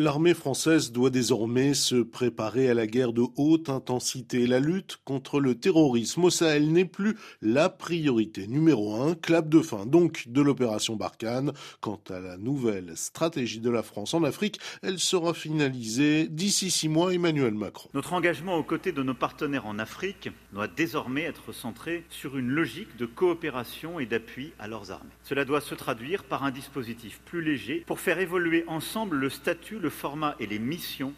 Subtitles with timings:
[0.00, 4.46] L'armée française doit désormais se préparer à la guerre de haute intensité.
[4.46, 9.14] La lutte contre le terrorisme au Sahel n'est plus la priorité numéro un.
[9.14, 11.52] Clap de fin donc de l'opération Barkhane.
[11.82, 16.88] Quant à la nouvelle stratégie de la France en Afrique, elle sera finalisée d'ici six
[16.88, 17.12] mois.
[17.12, 17.90] Emmanuel Macron.
[17.92, 22.48] Notre engagement aux côtés de nos partenaires en Afrique doit désormais être centré sur une
[22.48, 25.10] logique de coopération et d'appui à leurs armées.
[25.24, 29.78] Cela doit se traduire par un dispositif plus léger pour faire évoluer ensemble le statut
[29.78, 31.14] le format et les missions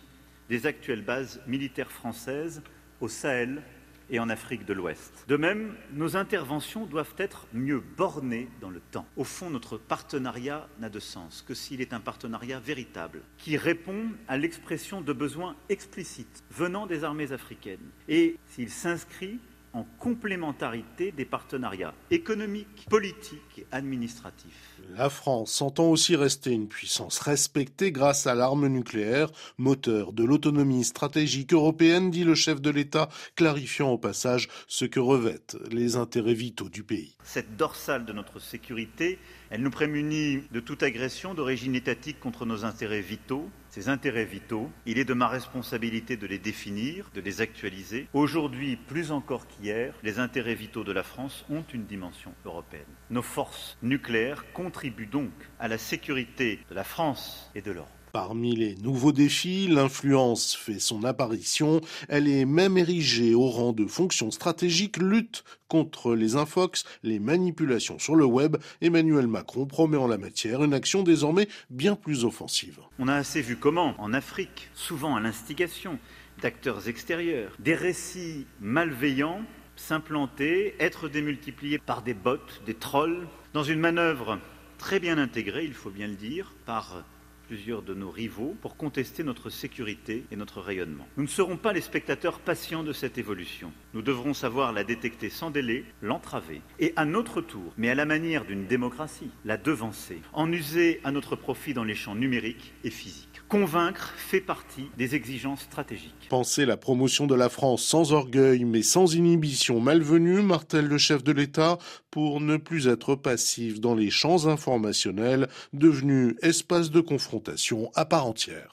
[0.48, 2.62] des actuelles bases militaires françaises
[3.00, 3.62] au Sahel
[4.10, 5.24] et en Afrique de l'Ouest.
[5.28, 9.06] De même, nos interventions doivent être mieux bornées dans le temps.
[9.16, 14.10] Au fond, notre partenariat n'a de sens que s'il est un partenariat véritable, qui répond
[14.28, 19.38] à l'expression de besoins explicites venant des armées africaines, et s'il s'inscrit
[19.72, 24.78] en complémentarité des partenariats économiques, politiques et administratifs.
[24.94, 30.84] La France s'entend aussi rester une puissance respectée grâce à l'arme nucléaire, moteur de l'autonomie
[30.84, 36.34] stratégique européenne, dit le chef de l'État, clarifiant au passage ce que revêtent les intérêts
[36.34, 37.16] vitaux du pays.
[37.24, 39.18] Cette dorsale de notre sécurité,
[39.50, 44.70] elle nous prémunit de toute agression d'origine étatique contre nos intérêts vitaux, ces intérêts vitaux,
[44.84, 48.06] il est de ma responsabilité de les définir, de les actualiser.
[48.12, 52.84] Aujourd'hui, plus encore qu'hier, les intérêts vitaux de la France ont une dimension européenne.
[53.08, 57.88] Nos forces nucléaires contribuent donc à la sécurité de la France et de l'Europe.
[58.12, 61.80] Parmi les nouveaux défis, l'influence fait son apparition.
[62.10, 67.98] Elle est même érigée au rang de fonction stratégique lutte contre les infox, les manipulations
[67.98, 68.58] sur le web.
[68.82, 72.80] Emmanuel Macron promet en la matière une action désormais bien plus offensive.
[72.98, 75.98] On a assez vu comment, en Afrique, souvent à l'instigation
[76.42, 79.40] d'acteurs extérieurs, des récits malveillants
[79.76, 84.38] s'implanter, être démultipliés par des bots, des trolls, dans une manœuvre
[84.76, 87.04] très bien intégrée, il faut bien le dire, par
[87.52, 91.06] plusieurs de nos rivaux pour contester notre sécurité et notre rayonnement.
[91.18, 93.72] Nous ne serons pas les spectateurs patients de cette évolution.
[93.92, 98.06] Nous devrons savoir la détecter sans délai, l'entraver et à notre tour, mais à la
[98.06, 102.90] manière d'une démocratie, la devancer, en user à notre profit dans les champs numériques et
[102.90, 103.42] physiques.
[103.50, 106.28] Convaincre fait partie des exigences stratégiques.
[106.30, 111.22] Penser la promotion de la France sans orgueil mais sans inhibition malvenue, martèle le chef
[111.22, 111.76] de l'État,
[112.10, 117.00] pour ne plus être passif dans les champs informationnels devenus espaces de
[117.42, 118.68] confrontation à part entière.